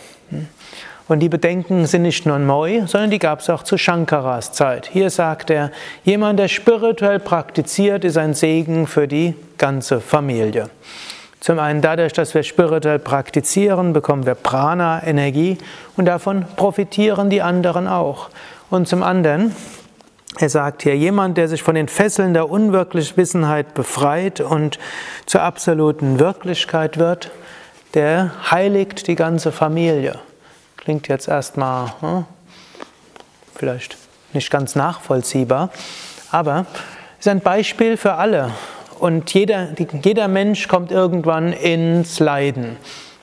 Und 1.09 1.21
die 1.21 1.27
Bedenken 1.27 1.87
sind 1.87 2.03
nicht 2.03 2.27
nur 2.27 2.37
neu, 2.37 2.83
sondern 2.85 3.09
die 3.09 3.17
gab 3.17 3.39
es 3.39 3.49
auch 3.49 3.63
zu 3.63 3.79
Shankaras 3.79 4.53
Zeit. 4.53 4.87
Hier 4.93 5.09
sagt 5.09 5.49
er, 5.49 5.71
jemand, 6.03 6.37
der 6.37 6.47
spirituell 6.47 7.17
praktiziert, 7.17 8.05
ist 8.05 8.15
ein 8.15 8.35
Segen 8.35 8.85
für 8.85 9.07
die 9.07 9.33
ganze 9.57 10.01
Familie. 10.01 10.69
Zum 11.39 11.57
einen 11.57 11.81
dadurch, 11.81 12.13
dass 12.13 12.35
wir 12.35 12.43
spirituell 12.43 12.99
praktizieren, 12.99 13.91
bekommen 13.91 14.27
wir 14.27 14.35
Prana, 14.35 15.01
Energie 15.03 15.57
und 15.97 16.05
davon 16.05 16.45
profitieren 16.55 17.31
die 17.31 17.41
anderen 17.41 17.87
auch. 17.87 18.29
Und 18.69 18.87
zum 18.87 19.01
anderen, 19.01 19.55
er 20.37 20.49
sagt 20.49 20.83
hier, 20.83 20.95
jemand, 20.95 21.39
der 21.39 21.47
sich 21.47 21.63
von 21.63 21.73
den 21.73 21.87
Fesseln 21.87 22.35
der 22.35 22.51
Unwirklichwissenheit 22.51 23.73
befreit 23.73 24.41
und 24.41 24.77
zur 25.25 25.41
absoluten 25.41 26.19
Wirklichkeit 26.19 26.99
wird, 26.99 27.31
der 27.95 28.31
heiligt 28.51 29.07
die 29.07 29.15
ganze 29.15 29.51
Familie. 29.51 30.19
Klingt 30.89 31.07
jetzt 31.07 31.27
erstmal 31.27 31.93
hm, 31.99 32.25
vielleicht 33.53 33.95
nicht 34.33 34.49
ganz 34.49 34.73
nachvollziehbar, 34.73 35.69
aber 36.31 36.65
ist 37.19 37.27
ein 37.27 37.41
Beispiel 37.41 37.95
für 37.95 38.15
alle. 38.15 38.55
Und 38.97 39.31
jeder, 39.31 39.67
jeder 40.01 40.27
Mensch 40.27 40.67
kommt 40.67 40.91
irgendwann 40.91 41.53
ins 41.53 42.17
Leiden. 42.17 42.75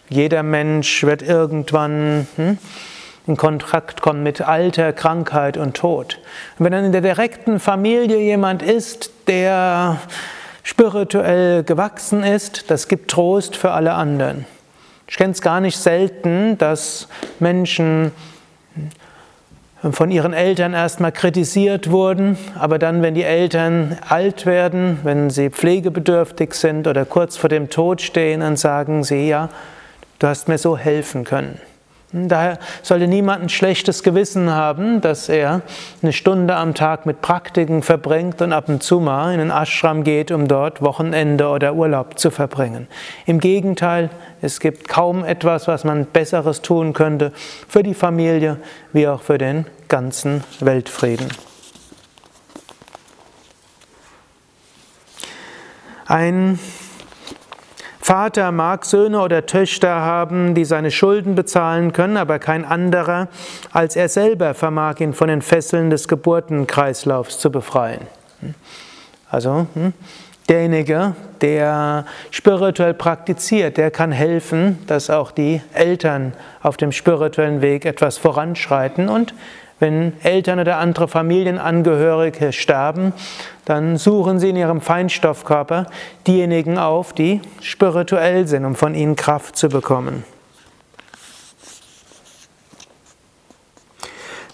Jeder 0.08 0.44
Mensch 0.44 1.02
wird 1.02 1.22
irgendwann 1.22 2.28
hm, 2.36 2.58
in 3.26 3.36
Kontakt 3.36 4.00
kommen 4.00 4.22
mit 4.22 4.42
Alter, 4.42 4.92
Krankheit 4.92 5.56
und 5.56 5.76
Tod. 5.76 6.20
Und 6.60 6.66
wenn 6.66 6.72
dann 6.72 6.84
in 6.84 6.92
der 6.92 7.00
direkten 7.00 7.58
Familie 7.58 8.18
jemand 8.20 8.62
ist, 8.62 9.10
der 9.26 9.98
spirituell 10.62 11.64
gewachsen 11.64 12.22
ist, 12.22 12.70
das 12.70 12.86
gibt 12.86 13.10
Trost 13.10 13.56
für 13.56 13.72
alle 13.72 13.94
anderen. 13.94 14.46
Ich 15.08 15.16
kenne 15.16 15.32
es 15.32 15.40
gar 15.40 15.60
nicht 15.60 15.78
selten, 15.78 16.58
dass 16.58 17.08
Menschen 17.38 18.12
von 19.90 20.10
ihren 20.10 20.32
Eltern 20.32 20.74
erstmal 20.74 21.12
kritisiert 21.12 21.90
wurden, 21.90 22.36
aber 22.58 22.78
dann, 22.78 23.02
wenn 23.02 23.14
die 23.14 23.22
Eltern 23.22 23.98
alt 24.08 24.46
werden, 24.46 24.98
wenn 25.04 25.30
sie 25.30 25.50
pflegebedürftig 25.50 26.54
sind 26.54 26.86
oder 26.86 27.04
kurz 27.04 27.36
vor 27.36 27.48
dem 27.48 27.70
Tod 27.70 28.00
stehen, 28.00 28.40
dann 28.40 28.56
sagen 28.56 29.04
sie, 29.04 29.28
ja, 29.28 29.48
du 30.18 30.26
hast 30.26 30.48
mir 30.48 30.58
so 30.58 30.76
helfen 30.76 31.24
können. 31.24 31.60
Daher 32.12 32.60
sollte 32.82 33.08
niemand 33.08 33.42
ein 33.42 33.48
schlechtes 33.48 34.04
Gewissen 34.04 34.50
haben, 34.50 35.00
dass 35.00 35.28
er 35.28 35.62
eine 36.02 36.12
Stunde 36.12 36.54
am 36.54 36.72
Tag 36.72 37.04
mit 37.04 37.20
Praktiken 37.20 37.82
verbringt 37.82 38.40
und 38.40 38.52
ab 38.52 38.68
und 38.68 38.82
zu 38.82 39.00
mal 39.00 39.34
in 39.34 39.40
einen 39.40 39.50
Ashram 39.50 40.04
geht, 40.04 40.30
um 40.30 40.46
dort 40.46 40.80
Wochenende 40.82 41.48
oder 41.48 41.74
Urlaub 41.74 42.16
zu 42.18 42.30
verbringen. 42.30 42.86
Im 43.26 43.40
Gegenteil, 43.40 44.10
es 44.40 44.60
gibt 44.60 44.86
kaum 44.88 45.24
etwas, 45.24 45.66
was 45.66 45.82
man 45.82 46.06
Besseres 46.06 46.62
tun 46.62 46.92
könnte 46.92 47.32
für 47.68 47.82
die 47.82 47.94
Familie 47.94 48.58
wie 48.92 49.08
auch 49.08 49.22
für 49.22 49.38
den 49.38 49.66
ganzen 49.88 50.44
Weltfrieden. 50.60 51.26
Ein 56.06 56.60
Vater 58.06 58.52
mag 58.52 58.84
Söhne 58.84 59.20
oder 59.20 59.46
Töchter 59.46 59.90
haben, 59.90 60.54
die 60.54 60.64
seine 60.64 60.92
Schulden 60.92 61.34
bezahlen 61.34 61.92
können, 61.92 62.16
aber 62.16 62.38
kein 62.38 62.64
anderer 62.64 63.26
als 63.72 63.96
er 63.96 64.08
selber 64.08 64.54
vermag 64.54 65.00
ihn 65.00 65.12
von 65.12 65.26
den 65.26 65.42
Fesseln 65.42 65.90
des 65.90 66.06
Geburtenkreislaufs 66.06 67.40
zu 67.40 67.50
befreien. 67.50 68.02
Also 69.28 69.66
hm, 69.74 69.92
derjenige, 70.48 71.16
der 71.40 72.04
spirituell 72.30 72.94
praktiziert, 72.94 73.76
der 73.76 73.90
kann 73.90 74.12
helfen, 74.12 74.78
dass 74.86 75.10
auch 75.10 75.32
die 75.32 75.60
Eltern 75.72 76.32
auf 76.62 76.76
dem 76.76 76.92
spirituellen 76.92 77.60
Weg 77.60 77.84
etwas 77.84 78.18
voranschreiten 78.18 79.08
und 79.08 79.34
wenn 79.78 80.12
Eltern 80.22 80.58
oder 80.58 80.78
andere 80.78 81.06
Familienangehörige 81.06 82.52
sterben, 82.52 83.12
dann 83.64 83.96
suchen 83.96 84.38
sie 84.38 84.50
in 84.50 84.56
ihrem 84.56 84.80
Feinstoffkörper 84.80 85.86
diejenigen 86.26 86.78
auf, 86.78 87.12
die 87.12 87.40
spirituell 87.60 88.46
sind, 88.46 88.64
um 88.64 88.74
von 88.74 88.94
ihnen 88.94 89.16
Kraft 89.16 89.56
zu 89.56 89.68
bekommen. 89.68 90.24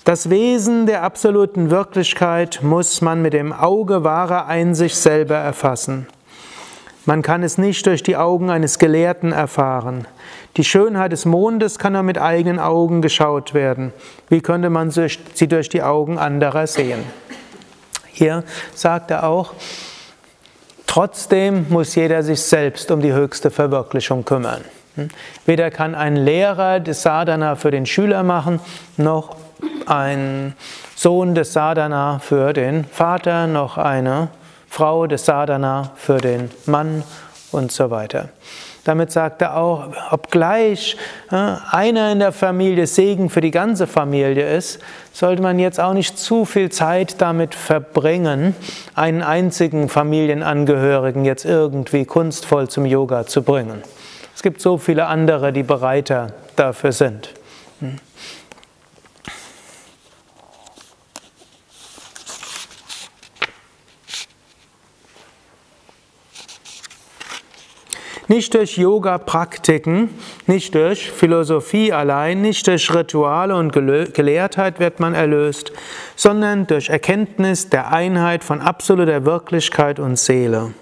Das 0.05 0.31
Wesen 0.31 0.87
der 0.87 1.05
absoluten 1.05 1.71
Wirklichkeit 1.71 2.61
muss 2.63 3.01
man 3.03 3.23
mit 3.23 3.35
dem 3.35 3.53
Auge 3.53 4.03
wahrer 4.03 4.47
Einsicht 4.47 4.97
selber 4.97 5.37
erfassen. 5.37 6.09
Man 7.05 7.23
kann 7.23 7.43
es 7.43 7.59
nicht 7.59 7.87
durch 7.87 8.03
die 8.03 8.17
Augen 8.17 8.49
eines 8.49 8.79
Gelehrten 8.79 9.33
erfahren. 9.33 10.07
Die 10.57 10.65
Schönheit 10.65 11.11
des 11.11 11.25
Mondes 11.25 11.79
kann 11.79 11.95
nur 11.95 12.05
mit 12.05 12.19
eigenen 12.19 12.61
Augen 12.61 13.03
geschaut 13.03 13.55
werden. 13.55 13.93
Wie 14.29 14.41
könnte 14.41 14.71
man 14.71 14.91
sie 14.91 15.49
durch 15.49 15.69
die 15.69 15.83
Augen 15.83 16.19
anderer 16.19 16.67
sehen? 16.67 17.03
Hier 18.07 18.45
sagt 18.75 19.11
er 19.11 19.25
auch, 19.25 19.55
trotzdem 20.87 21.67
muss 21.71 21.95
jeder 21.95 22.23
sich 22.23 22.41
selbst 22.41 22.91
um 22.91 23.01
die 23.01 23.13
höchste 23.13 23.51
Verwirklichung 23.51 24.25
kümmern. 24.25 24.61
Hm? 24.95 25.09
Weder 25.47 25.71
kann 25.71 25.95
ein 25.95 26.15
Lehrer 26.15 26.79
des 26.79 27.03
Sadhana 27.03 27.57
für 27.57 27.71
den 27.71 27.87
Schüler 27.87 28.23
machen, 28.23 28.61
noch 28.97 29.37
ein 29.87 30.55
Sohn 30.95 31.35
des 31.35 31.53
Sadhana 31.53 32.21
für 32.21 32.53
den 32.53 32.85
Vater, 32.85 33.47
noch 33.47 33.79
eine 33.79 34.29
Frau 34.73 35.07
des 35.07 35.27
Sadhana 35.27 35.91
für 35.97 36.17
den 36.17 36.51
Mann 36.65 37.03
und 37.51 37.71
so 37.71 37.91
weiter. 37.91 38.31
Damit 38.85 39.13
sagt 39.13 39.43
er 39.43 39.59
auch, 39.59 39.89
obgleich 40.11 40.97
äh, 41.31 41.37
einer 41.71 42.11
in 42.11 42.21
der 42.21 42.33
Familie 42.33 42.87
Segen 42.87 43.29
für 43.29 43.43
die 43.43 43.51
ganze 43.51 43.87
Familie 43.87 44.57
ist, 44.57 44.81
sollte 45.13 45.43
man 45.43 45.59
jetzt 45.59 45.79
auch 45.79 45.93
nicht 45.93 46.19
zu 46.19 46.47
viel 46.47 46.71
Zeit 46.71 47.21
damit 47.21 47.55
verbringen, 47.55 48.57
einen 48.95 49.23
einzigen 49.23 49.91
Familienangehörigen 49.91 51.27
jetzt 51.27 51.45
irgendwie 51.45 52.07
kunstvoll 52.07 52.69
zum 52.69 52.87
Yoga 52.87 53.27
zu 53.27 53.43
bringen. 53.43 53.83
Es 54.35 54.43
gibt 54.43 54.63
so 54.63 54.79
viele 54.79 55.05
andere, 55.05 55.53
die 55.53 55.65
bereiter 55.65 56.29
dafür 56.57 56.93
sind. 56.93 57.35
Nicht 68.33 68.55
durch 68.55 68.79
Yoga-Praktiken, 68.79 70.09
nicht 70.47 70.75
durch 70.75 71.11
Philosophie 71.13 71.93
allein, 71.93 72.41
nicht 72.41 72.67
durch 72.67 72.95
Rituale 72.95 73.55
und 73.55 73.73
Gelehrtheit 73.73 74.81
wird 74.81 75.01
man 75.01 75.13
erlöst, 75.13 75.71
sondern 76.17 76.67
durch 76.67 76.89
Erkenntnis 76.89 77.69
der 77.69 77.93
Einheit 77.93 78.43
von 78.43 78.63
absoluter 78.63 79.27
Wirklichkeit 79.27 79.99
und 79.99 80.19
Seele. 80.19 80.73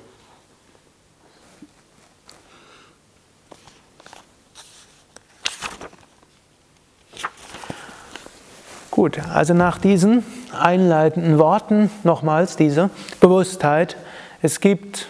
Gut, 8.93 9.19
also 9.35 9.55
nach 9.55 9.79
diesen 9.79 10.25
einleitenden 10.57 11.41
Worten 11.41 11.91
nochmals 12.05 12.55
diese 12.55 12.91
Bewusstheit. 13.21 13.97
Es 14.41 14.61
gibt 14.61 15.09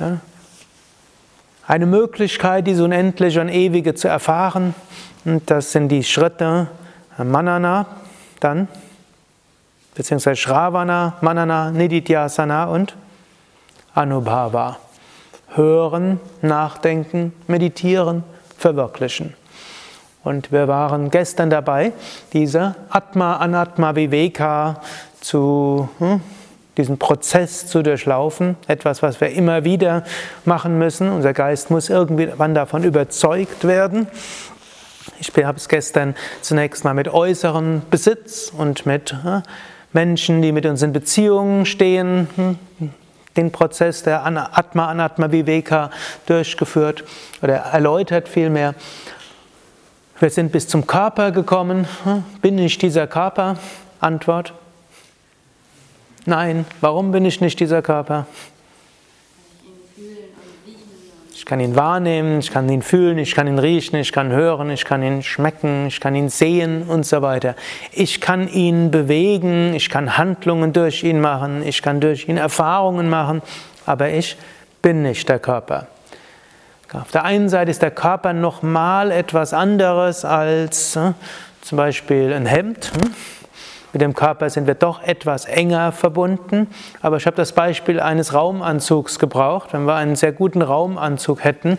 ja, 0.00 0.18
eine 1.68 1.84
Möglichkeit, 1.84 2.66
diese 2.66 2.82
unendliche 2.82 3.40
und 3.42 3.50
ewige 3.50 3.94
zu 3.94 4.08
erfahren. 4.08 4.74
Und 5.24 5.48
das 5.50 5.70
sind 5.70 5.90
die 5.90 6.02
Schritte 6.02 6.68
Manana, 7.18 7.86
dann, 8.40 8.68
beziehungsweise 9.94 10.36
Shravana, 10.36 11.18
Manana, 11.20 11.70
Nididhyasana 11.70 12.64
und 12.64 12.96
Anubhava. 13.94 14.78
Hören, 15.54 16.20
nachdenken, 16.40 17.32
meditieren, 17.46 18.24
verwirklichen. 18.56 19.34
Und 20.24 20.52
wir 20.52 20.68
waren 20.68 21.10
gestern 21.10 21.50
dabei, 21.50 21.92
diese 22.32 22.76
Atma 22.88 23.36
Anatma 23.36 23.94
Viveka 23.94 24.80
zu 25.20 25.88
hm, 25.98 26.20
diesen 26.78 26.98
Prozess 26.98 27.66
zu 27.66 27.82
durchlaufen, 27.82 28.56
etwas, 28.68 29.02
was 29.02 29.20
wir 29.20 29.30
immer 29.30 29.64
wieder 29.64 30.04
machen 30.44 30.78
müssen. 30.78 31.10
Unser 31.10 31.34
Geist 31.34 31.70
muss 31.70 31.90
irgendwann 31.90 32.54
davon 32.54 32.84
überzeugt 32.84 33.66
werden. 33.66 34.06
Ich 35.18 35.32
habe 35.44 35.58
es 35.58 35.68
gestern 35.68 36.14
zunächst 36.40 36.84
mal 36.84 36.94
mit 36.94 37.08
äußerem 37.08 37.82
Besitz 37.90 38.52
und 38.56 38.86
mit 38.86 39.14
hm, 39.22 39.42
Menschen, 39.92 40.40
die 40.40 40.52
mit 40.52 40.64
uns 40.64 40.82
in 40.82 40.92
Beziehungen 40.92 41.66
stehen, 41.66 42.28
hm, 42.36 42.58
den 43.36 43.52
Prozess 43.52 44.02
der 44.02 44.24
Atma 44.24 44.88
Anatma 44.88 45.30
Viveka 45.30 45.90
durchgeführt 46.26 47.04
oder 47.42 47.56
erläutert 47.56 48.28
vielmehr. 48.28 48.74
Wir 50.20 50.30
sind 50.30 50.50
bis 50.50 50.66
zum 50.66 50.86
Körper 50.86 51.30
gekommen. 51.30 51.86
Hm? 52.04 52.24
Bin 52.40 52.58
ich 52.58 52.78
dieser 52.78 53.06
Körper? 53.06 53.56
Antwort. 54.00 54.52
Nein. 56.26 56.66
Warum 56.80 57.12
bin 57.12 57.24
ich 57.24 57.40
nicht 57.40 57.60
dieser 57.60 57.82
Körper? 57.82 58.26
Ich 61.34 61.44
kann 61.44 61.60
ihn 61.60 61.76
wahrnehmen, 61.76 62.40
ich 62.40 62.50
kann 62.50 62.68
ihn 62.68 62.82
fühlen, 62.82 63.16
ich 63.16 63.34
kann 63.34 63.46
ihn 63.46 63.58
riechen, 63.58 63.96
ich 63.96 64.12
kann 64.12 64.32
hören, 64.32 64.70
ich 64.70 64.84
kann 64.84 65.02
ihn 65.02 65.22
schmecken, 65.22 65.86
ich 65.86 66.00
kann 66.00 66.14
ihn 66.14 66.28
sehen 66.28 66.82
und 66.82 67.06
so 67.06 67.22
weiter. 67.22 67.54
Ich 67.92 68.20
kann 68.20 68.48
ihn 68.48 68.90
bewegen, 68.90 69.72
ich 69.72 69.88
kann 69.88 70.18
Handlungen 70.18 70.72
durch 70.72 71.04
ihn 71.04 71.20
machen, 71.20 71.62
ich 71.64 71.80
kann 71.80 72.00
durch 72.00 72.28
ihn 72.28 72.36
Erfahrungen 72.36 73.08
machen, 73.08 73.40
aber 73.86 74.10
ich 74.10 74.36
bin 74.82 75.02
nicht 75.02 75.28
der 75.28 75.38
Körper. 75.38 75.86
Auf 76.92 77.10
der 77.12 77.24
einen 77.24 77.48
Seite 77.48 77.70
ist 77.70 77.82
der 77.82 77.90
Körper 77.90 78.32
nochmal 78.32 79.10
etwas 79.10 79.52
anderes 79.52 80.24
als 80.24 80.96
äh, 80.96 81.12
zum 81.60 81.76
Beispiel 81.76 82.32
ein 82.32 82.46
Hemd. 82.46 82.90
Mit 83.92 84.02
dem 84.02 84.14
Körper 84.14 84.50
sind 84.50 84.66
wir 84.66 84.74
doch 84.74 85.02
etwas 85.02 85.46
enger 85.46 85.92
verbunden. 85.92 86.68
Aber 87.00 87.16
ich 87.16 87.26
habe 87.26 87.36
das 87.36 87.52
Beispiel 87.52 88.00
eines 88.00 88.34
Raumanzugs 88.34 89.18
gebraucht. 89.18 89.72
Wenn 89.72 89.84
wir 89.84 89.94
einen 89.94 90.16
sehr 90.16 90.32
guten 90.32 90.62
Raumanzug 90.62 91.42
hätten, 91.42 91.78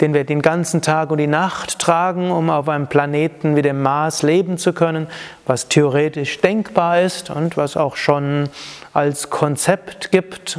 den 0.00 0.12
wir 0.12 0.24
den 0.24 0.42
ganzen 0.42 0.82
Tag 0.82 1.10
und 1.10 1.18
die 1.18 1.26
Nacht 1.26 1.78
tragen, 1.78 2.30
um 2.30 2.50
auf 2.50 2.68
einem 2.68 2.88
Planeten 2.88 3.56
wie 3.56 3.62
dem 3.62 3.80
Mars 3.80 4.22
leben 4.22 4.58
zu 4.58 4.72
können, 4.72 5.06
was 5.46 5.68
theoretisch 5.68 6.40
denkbar 6.40 7.00
ist 7.02 7.30
und 7.30 7.56
was 7.56 7.76
auch 7.76 7.96
schon 7.96 8.48
als 8.92 9.30
Konzept 9.30 10.10
gibt. 10.10 10.58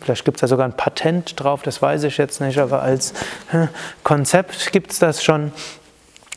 Vielleicht 0.00 0.24
gibt 0.24 0.38
es 0.38 0.40
da 0.40 0.48
sogar 0.48 0.66
ein 0.66 0.76
Patent 0.76 1.38
drauf, 1.40 1.62
das 1.62 1.80
weiß 1.80 2.02
ich 2.04 2.18
jetzt 2.18 2.40
nicht, 2.40 2.58
aber 2.58 2.82
als 2.82 3.14
Konzept 4.02 4.72
gibt 4.72 4.92
es 4.92 4.98
das 4.98 5.22
schon. 5.22 5.52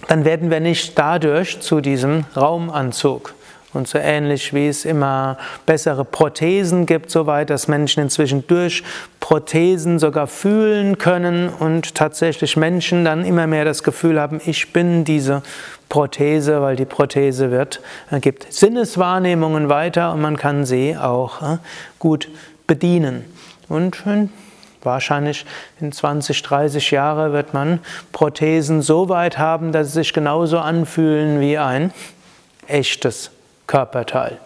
Dann 0.08 0.26
werden 0.26 0.52
wir 0.52 0.60
nicht 0.60 0.98
dadurch 1.00 1.60
zu 1.62 1.82
diesem 1.82 2.26
Raumanzug. 2.36 3.34
Und 3.76 3.90
so 3.90 3.98
ähnlich 3.98 4.54
wie 4.54 4.68
es 4.68 4.86
immer 4.86 5.38
bessere 5.66 6.06
Prothesen 6.06 6.86
gibt, 6.86 7.12
soweit, 7.12 7.50
dass 7.50 7.68
Menschen 7.68 8.04
inzwischen 8.04 8.48
durch 8.48 8.84
Prothesen 9.20 10.00
sogar 10.00 10.28
fühlen 10.28 10.98
können 10.98 11.50
und 11.50 11.94
tatsächlich 11.94 12.56
Menschen 12.56 13.04
dann 13.04 13.26
immer 13.26 13.48
mehr 13.48 13.66
das 13.66 13.84
Gefühl 13.84 14.20
haben, 14.20 14.40
ich 14.46 14.72
bin 14.72 15.04
diese 15.04 15.42
Prothese, 15.90 16.62
weil 16.62 16.78
die 16.78 16.86
Prothese 16.86 17.52
wird, 17.52 17.82
äh, 18.12 18.20
gibt 18.20 18.52
Sinneswahrnehmungen 18.52 19.68
weiter 19.68 20.14
und 20.14 20.22
man 20.22 20.38
kann 20.38 20.66
sie 20.66 20.96
auch 20.96 21.42
äh, 21.42 21.58
gut 22.00 22.30
bedienen. 22.68 23.26
Und 23.68 24.04
wahrscheinlich 24.84 25.46
in 25.82 25.92
20, 25.92 26.42
30 26.44 26.92
Jahren 26.92 27.34
wird 27.34 27.54
man 27.54 27.80
Prothesen 28.12 28.82
so 28.82 29.10
weit 29.10 29.38
haben, 29.38 29.72
dass 29.72 29.88
sie 29.88 29.94
sich 30.00 30.14
genauso 30.14 30.60
anfühlen 30.60 31.42
wie 31.42 31.58
ein 31.58 31.92
echtes 32.68 33.32
Körperteil. 33.68 34.40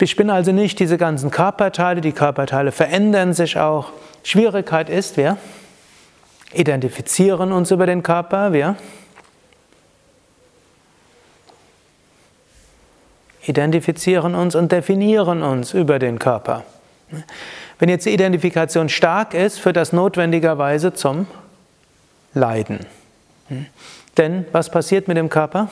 Ich 0.00 0.16
bin 0.16 0.30
also 0.30 0.50
nicht 0.50 0.80
diese 0.80 0.98
ganzen 0.98 1.30
Körperteile, 1.30 2.00
die 2.00 2.12
Körperteile 2.12 2.72
verändern 2.72 3.34
sich 3.34 3.56
auch. 3.58 3.92
Schwierigkeit 4.24 4.90
ist, 4.90 5.16
wir 5.16 5.38
identifizieren 6.52 7.52
uns 7.52 7.70
über 7.70 7.86
den 7.86 8.02
Körper, 8.02 8.52
wir 8.52 8.76
identifizieren 13.46 14.34
uns 14.34 14.54
und 14.54 14.72
definieren 14.72 15.42
uns 15.42 15.72
über 15.72 15.98
den 15.98 16.18
Körper. 16.18 16.64
Wenn 17.78 17.88
jetzt 17.88 18.06
die 18.06 18.14
Identifikation 18.14 18.88
stark 18.88 19.34
ist, 19.34 19.58
führt 19.58 19.76
das 19.76 19.92
notwendigerweise 19.92 20.94
zum 20.94 21.26
Leiden. 22.34 22.86
Denn 24.16 24.46
was 24.52 24.70
passiert 24.70 25.08
mit 25.08 25.16
dem 25.16 25.28
Körper? 25.28 25.68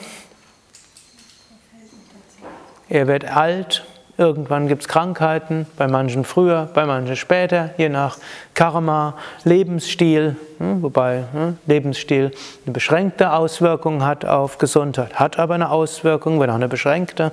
Er 2.91 3.07
wird 3.07 3.23
alt, 3.23 3.85
Irgendwann 4.17 4.67
gibt 4.67 4.83
es 4.83 4.87
Krankheiten, 4.87 5.65
bei 5.77 5.87
manchen 5.87 6.25
früher, 6.25 6.69
bei 6.73 6.85
manchen 6.85 7.15
später, 7.15 7.71
je 7.77 7.89
nach 7.89 8.17
Karma, 8.53 9.15
Lebensstil, 9.45 10.35
hm, 10.59 10.83
wobei 10.83 11.23
hm, 11.31 11.57
Lebensstil 11.65 12.31
eine 12.65 12.73
beschränkte 12.73 13.31
Auswirkung 13.31 14.05
hat 14.05 14.25
auf 14.25 14.57
Gesundheit, 14.59 15.15
hat 15.15 15.39
aber 15.39 15.55
eine 15.55 15.71
Auswirkung, 15.71 16.39
wenn 16.39 16.51
auch 16.51 16.55
eine 16.55 16.67
beschränkte. 16.67 17.31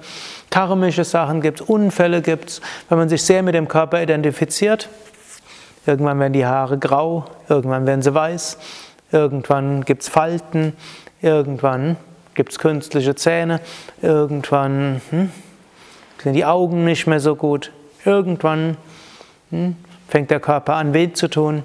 Karmische 0.48 1.04
Sachen 1.04 1.42
gibt 1.42 1.60
es, 1.60 1.66
Unfälle 1.66 2.22
gibt 2.22 2.48
es, 2.48 2.60
wenn 2.88 2.96
man 2.96 3.10
sich 3.10 3.22
sehr 3.22 3.42
mit 3.42 3.54
dem 3.54 3.68
Körper 3.68 4.00
identifiziert. 4.02 4.88
Irgendwann 5.84 6.20
werden 6.20 6.32
die 6.32 6.46
Haare 6.46 6.78
grau, 6.78 7.24
irgendwann 7.48 7.86
werden 7.86 8.00
sie 8.00 8.14
weiß, 8.14 8.56
irgendwann 9.12 9.84
gibt 9.84 10.04
es 10.04 10.08
Falten, 10.08 10.74
irgendwann 11.20 11.96
gibt 12.34 12.52
es 12.52 12.58
künstliche 12.58 13.14
Zähne, 13.14 13.60
irgendwann 14.00 15.02
hm, 15.10 15.32
sind 16.22 16.34
die 16.34 16.44
Augen 16.44 16.84
nicht 16.84 17.06
mehr 17.06 17.20
so 17.20 17.36
gut. 17.36 17.72
Irgendwann 18.04 18.76
hm, 19.50 19.76
fängt 20.08 20.30
der 20.30 20.40
Körper 20.40 20.74
an 20.74 20.94
weh 20.94 21.12
zu 21.12 21.28
tun. 21.28 21.62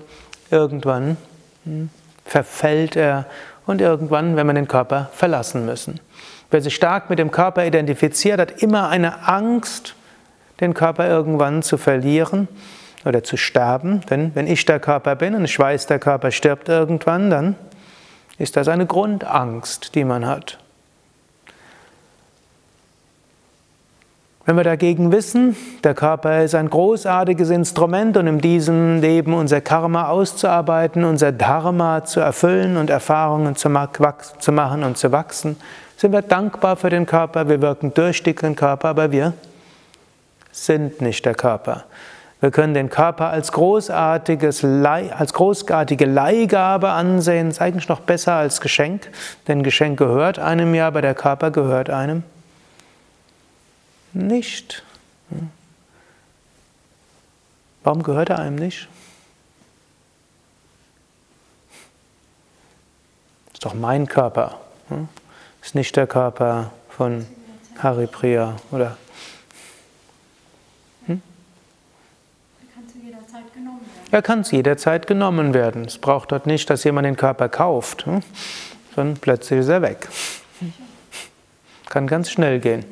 Irgendwann 0.52 1.18
hm, 1.66 1.90
verfällt 2.26 2.96
er 2.96 3.26
und 3.66 3.82
irgendwann, 3.82 4.36
wenn 4.36 4.48
man 4.48 4.56
den 4.56 4.68
Körper 4.68 5.10
verlassen 5.14 5.66
müssen. 5.66 6.00
Wer 6.52 6.62
sich 6.62 6.76
stark 6.76 7.10
mit 7.10 7.20
dem 7.20 7.32
Körper 7.32 7.66
identifiziert, 7.66 8.40
hat 8.40 8.62
immer 8.62 8.90
eine 8.90 9.28
Angst, 9.28 9.96
den 10.60 10.74
Körper 10.74 11.08
irgendwann 11.08 11.64
zu 11.64 11.78
verlieren 11.78 12.48
oder 13.06 13.24
zu 13.24 13.38
sterben. 13.38 14.02
Denn 14.10 14.32
wenn 14.36 14.48
ich 14.48 14.66
der 14.66 14.80
Körper 14.80 15.16
bin 15.16 15.36
und 15.36 15.46
ich 15.46 15.58
weiß, 15.58 15.88
der 15.88 16.00
Körper 16.00 16.32
stirbt 16.32 16.70
irgendwann, 16.70 17.30
dann 17.30 17.56
ist 18.38 18.56
das 18.56 18.68
eine 18.68 18.86
Grundangst, 18.86 19.96
die 19.96 20.04
man 20.04 20.26
hat. 20.26 20.60
Wenn 24.46 24.58
wir 24.58 24.66
dagegen 24.66 25.14
wissen, 25.14 25.56
der 25.86 25.94
Körper 25.94 26.44
ist 26.44 26.54
ein 26.54 26.70
großartiges 26.70 27.50
Instrument 27.50 28.18
und 28.18 28.28
in 28.28 28.40
diesem 28.40 29.00
Leben 29.00 29.34
unser 29.34 29.62
Karma 29.62 30.10
auszuarbeiten, 30.10 31.06
unser 31.06 31.32
Dharma 31.32 32.04
zu 32.04 32.20
erfüllen 32.20 32.76
und 32.76 32.90
Erfahrungen 32.90 33.56
zu 33.56 33.70
machen 33.70 34.84
und 34.84 34.98
zu 34.98 35.12
wachsen, 35.14 35.56
sind 35.96 36.12
wir 36.12 36.22
dankbar 36.22 36.76
für 36.76 36.90
den 36.90 37.06
Körper, 37.06 37.48
wir 37.48 37.62
wirken 37.62 37.94
durch 37.94 38.22
den 38.22 38.58
Körper, 38.58 38.90
aber 38.90 39.14
wir 39.14 39.32
sind 40.52 41.00
nicht 41.00 41.26
der 41.26 41.36
Körper. 41.36 41.86
Wir 42.42 42.52
können 42.52 42.74
den 42.74 42.90
Körper 42.90 43.30
als, 43.30 43.54
großartiges, 43.54 44.66
als 44.66 45.34
großartige 45.34 46.06
Leihgabe 46.06 46.90
ansehen, 46.90 47.48
ist 47.48 47.62
eigentlich 47.62 47.88
noch 47.88 48.02
besser 48.02 48.34
als 48.34 48.60
Geschenk, 48.60 49.10
denn 49.48 49.64
Geschenk 49.64 49.98
gehört 49.98 50.38
einem 50.38 50.76
ja, 50.76 50.88
aber 50.88 51.02
der 51.02 51.16
Körper 51.16 51.50
gehört 51.50 51.90
einem 51.90 52.24
nicht. 54.14 54.84
Warum 57.84 58.04
gehört 58.04 58.30
er 58.30 58.40
einem 58.40 58.56
nicht? 58.56 58.88
Ist 63.54 63.66
doch 63.66 63.74
mein 63.74 64.08
Körper. 64.08 64.60
Ist 65.62 65.76
nicht 65.76 65.96
der 65.96 66.08
Körper 66.08 66.72
von 66.90 67.26
Hari 67.80 68.08
Priya 68.08 68.56
oder. 68.72 68.98
Hm? 71.08 71.22
Er 72.62 72.72
kann 72.74 72.88
zu 72.88 72.98
jeder 73.00 73.28
Zeit 73.28 73.54
genommen 73.54 73.82
werden. 73.82 74.12
Er 74.12 74.22
kann 74.22 74.44
zu 74.44 74.56
jeder 74.56 74.78
Zeit 74.78 75.08
genommen 75.08 75.54
werden. 75.54 75.86
Es 75.86 75.98
braucht 75.98 76.32
dort 76.32 76.46
nicht, 76.46 76.70
dass 76.70 76.84
jemand 76.84 77.06
den 77.06 77.18
Körper 77.18 77.50
kauft, 77.50 78.06
hm? 78.06 78.22
sondern 78.96 79.18
plötzlich 79.18 79.60
ist 79.62 79.70
er 79.70 79.82
weg. 79.82 80.08
Kann 81.90 82.08
ganz 82.08 82.32
schnell 82.32 82.60
gehen. 82.60 82.86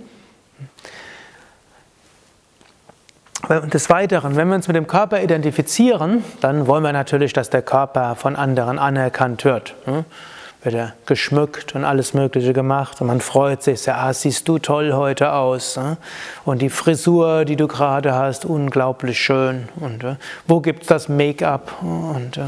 Des 3.52 3.90
Weiteren, 3.90 4.38
wenn 4.38 4.48
wir 4.48 4.56
uns 4.56 4.68
mit 4.70 4.78
dem 4.78 4.88
Körper 4.88 5.22
identifizieren, 5.22 6.24
dann 6.40 6.68
wollen 6.68 6.84
wir 6.84 6.94
natürlich, 6.94 7.34
dass 7.34 7.50
der 7.50 7.62
Körper 7.62 8.16
von 8.16 8.38
anderen 8.38 8.80
anerkannt 8.80 9.44
wird. 9.44 9.76
Hm? 9.84 10.06
Wird 10.64 10.76
er 10.76 10.94
geschmückt 11.06 11.76
und 11.76 11.84
alles 11.84 12.14
Mögliche 12.14 12.54
gemacht 12.54 13.02
und 13.02 13.08
man 13.08 13.20
freut 13.20 13.62
sich, 13.62 13.86
ja, 13.88 13.98
ah, 13.98 14.14
siehst 14.14 14.48
du 14.48 14.58
toll 14.58 14.94
heute 14.94 15.34
aus. 15.34 15.76
Hm? 15.76 15.98
Und 16.46 16.62
die 16.62 16.70
Frisur, 16.70 17.44
die 17.44 17.58
du 17.58 17.68
gerade 17.68 18.14
hast, 18.14 18.46
unglaublich 18.46 19.20
schön. 19.20 19.68
Und 19.76 20.06
äh, 20.06 20.16
wo 20.48 20.62
gibt 20.62 20.84
es 20.84 20.88
das 20.88 21.10
Make-up? 21.10 21.74
Und 21.82 22.38
äh, 22.38 22.44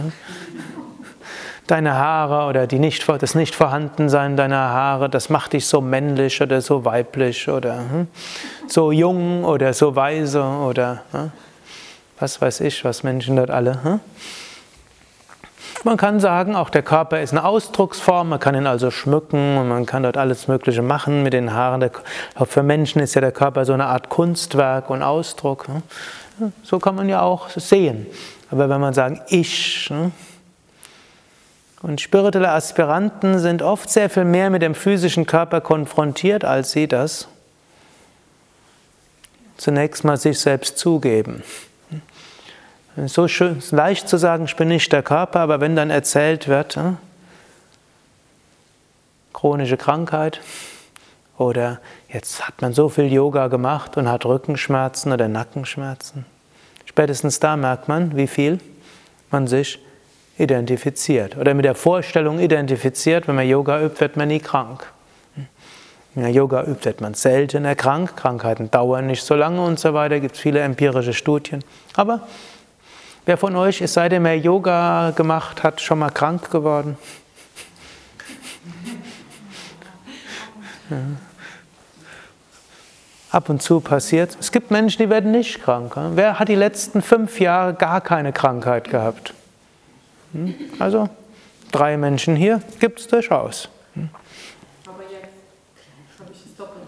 deine 1.68 1.96
Haare 1.96 2.50
oder 2.50 2.68
die 2.68 2.80
nicht, 2.80 3.08
das 3.08 3.36
Nichtvorhandensein 3.36 4.36
deiner 4.36 4.70
Haare, 4.70 5.10
das 5.10 5.30
macht 5.30 5.54
dich 5.54 5.68
so 5.68 5.82
männlich 5.82 6.42
oder 6.42 6.62
so 6.62 6.86
weiblich 6.86 7.48
oder 7.50 7.78
hm, 7.78 8.08
so 8.68 8.92
jung 8.92 9.46
oder 9.46 9.74
so 9.74 9.96
weise 9.96 10.44
oder 10.44 11.04
hm, 11.12 11.32
was 12.20 12.42
weiß 12.42 12.62
ich, 12.62 12.84
was 12.86 13.04
Menschen 13.04 13.36
dort 13.36 13.50
alle. 13.50 13.84
Hm? 13.84 14.00
Man 15.86 15.98
kann 15.98 16.22
sagen, 16.22 16.56
auch 16.56 16.70
der 16.70 16.82
Körper 16.82 17.20
ist 17.20 17.32
eine 17.32 17.44
Ausdrucksform, 17.44 18.30
man 18.30 18.40
kann 18.40 18.56
ihn 18.56 18.68
also 18.68 18.90
schmücken 18.90 19.58
und 19.58 19.68
man 19.68 19.86
kann 19.86 20.04
dort 20.04 20.16
alles 20.16 20.48
Mögliche 20.48 20.82
machen 20.82 21.24
mit 21.24 21.34
den 21.34 21.54
Haaren. 21.54 21.90
Auch 22.36 22.48
für 22.48 22.64
Menschen 22.64 23.02
ist 23.02 23.16
ja 23.16 23.22
der 23.22 23.34
Körper 23.34 23.66
so 23.66 23.74
eine 23.74 23.88
Art 23.88 24.08
Kunstwerk 24.08 24.90
und 24.90 25.04
Ausdruck. 25.04 25.66
So 26.64 26.80
kann 26.80 26.96
man 26.96 27.10
ja 27.10 27.22
auch 27.22 27.50
sehen. 27.50 28.08
Aber 28.50 28.70
wenn 28.70 28.80
man 28.80 28.94
sagt, 28.94 29.30
ich, 29.32 29.92
und 31.84 32.00
spirituelle 32.00 32.52
Aspiranten 32.52 33.40
sind 33.40 33.62
oft 33.62 33.90
sehr 33.90 34.10
viel 34.10 34.24
mehr 34.24 34.50
mit 34.50 34.62
dem 34.62 34.74
physischen 34.74 35.26
Körper 35.26 35.62
konfrontiert, 35.62 36.46
als 36.46 36.72
sie 36.72 36.88
das 36.88 37.28
zunächst 39.58 40.04
mal 40.04 40.18
sich 40.18 40.40
selbst 40.40 40.78
zugeben. 40.78 41.44
So 43.06 43.28
schön, 43.28 43.62
leicht 43.72 44.08
zu 44.08 44.18
sagen, 44.18 44.46
ich 44.46 44.56
bin 44.56 44.70
nicht 44.70 44.92
der 44.94 45.04
Körper, 45.04 45.42
aber 45.42 45.60
wenn 45.60 45.76
dann 45.76 45.90
erzählt 45.90 46.48
wird, 46.48 46.78
äh, 46.78 46.94
chronische 49.34 49.78
Krankheit 49.78 50.40
oder 51.38 51.80
jetzt 52.08 52.48
hat 52.48 52.62
man 52.62 52.72
so 52.72 52.88
viel 52.88 53.12
Yoga 53.12 53.48
gemacht 53.48 53.98
und 53.98 54.08
hat 54.08 54.26
Rückenschmerzen 54.26 55.12
oder 55.12 55.28
Nackenschmerzen. 55.28 56.26
Spätestens 56.86 57.40
da 57.40 57.58
merkt 57.58 57.88
man, 57.90 58.16
wie 58.16 58.28
viel 58.28 58.60
man 59.32 59.48
sich 59.48 59.80
identifiziert 60.38 61.38
oder 61.38 61.54
mit 61.54 61.66
der 61.66 61.76
Vorstellung 61.76 62.40
identifiziert, 62.40 63.28
wenn 63.28 63.36
man 63.36 63.48
Yoga 63.48 63.82
übt, 63.82 64.00
wird 64.00 64.18
man 64.18 64.28
nie 64.28 64.40
krank. 64.40 64.92
Wenn 66.16 66.24
man 66.24 66.34
Yoga 66.34 66.64
übt, 66.64 66.86
wird 66.86 67.02
man 67.02 67.14
seltener 67.14 67.76
krank, 67.76 68.16
Krankheiten 68.16 68.70
dauern 68.72 69.08
nicht 69.08 69.24
so 69.24 69.36
lange 69.36 69.64
und 69.64 69.80
so 69.80 69.94
weiter, 69.94 70.20
gibt 70.20 70.36
es 70.36 70.42
viele 70.42 70.60
empirische 70.62 71.14
Studien. 71.14 71.64
Aber 71.96 72.28
wer 73.26 73.38
von 73.38 73.56
euch 73.56 73.82
ist, 73.82 73.94
seitdem 73.94 74.26
er 74.26 74.38
Yoga 74.38 75.12
gemacht 75.12 75.64
hat, 75.64 75.82
schon 75.82 76.00
mal 76.00 76.10
krank 76.10 76.50
geworden? 76.50 76.98
Ja. 80.90 80.98
Ab 83.32 83.50
und 83.50 83.64
zu 83.64 83.80
passiert. 83.80 84.38
Es 84.40 84.52
gibt 84.52 84.70
Menschen, 84.70 85.02
die 85.02 85.10
werden 85.10 85.32
nicht 85.32 85.64
krank. 85.64 85.96
Wer 85.96 86.38
hat 86.38 86.50
die 86.50 86.56
letzten 86.56 87.02
fünf 87.02 87.40
Jahre 87.40 87.74
gar 87.74 88.02
keine 88.02 88.32
Krankheit 88.32 88.92
gehabt? 88.92 89.34
Hm? 90.34 90.56
Also 90.80 91.10
drei 91.72 91.98
Menschen 91.98 92.36
hier 92.36 92.62
gibt 92.80 93.00
es 93.00 93.08
durchaus. 93.08 93.70
Hm? 93.94 94.10
Aber 94.86 95.04
jetzt 95.04 96.20
habe 96.20 96.32
ich 96.32 96.46
es 96.46 96.56
doppelt 96.56 96.84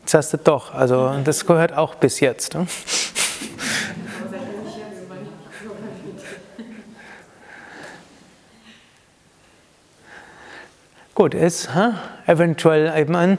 Jetzt 0.00 0.14
hast 0.14 0.32
du 0.32 0.38
doch, 0.38 0.74
also 0.74 1.14
das 1.22 1.46
gehört 1.46 1.74
auch 1.76 1.94
bis 1.94 2.20
jetzt. 2.20 2.54
Ne? 2.54 2.66
Gut, 11.14 11.34
ist 11.34 11.74
hm? 11.74 11.94
eventuell 12.26 12.96
eben 12.96 13.16
ein, 13.16 13.38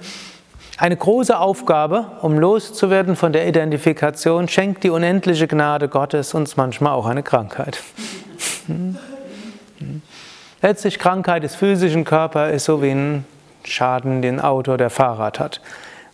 eine 0.77 0.97
große 0.97 1.39
Aufgabe, 1.39 2.11
um 2.21 2.37
loszuwerden 2.37 3.15
von 3.15 3.31
der 3.31 3.47
Identifikation, 3.47 4.47
schenkt 4.47 4.83
die 4.83 4.89
unendliche 4.89 5.47
Gnade 5.47 5.87
Gottes 5.87 6.33
uns 6.33 6.57
manchmal 6.57 6.93
auch 6.93 7.05
eine 7.05 7.23
Krankheit. 7.23 7.81
Hm? 8.67 8.97
Letztlich 10.61 10.99
Krankheit 10.99 11.43
des 11.43 11.55
physischen 11.55 12.03
Körpers 12.03 12.53
ist 12.53 12.65
so 12.65 12.81
wie 12.81 12.91
ein 12.91 13.25
Schaden, 13.63 14.21
den 14.21 14.41
Auto 14.41 14.73
oder 14.73 14.89
Fahrrad 14.89 15.39
hat. 15.39 15.61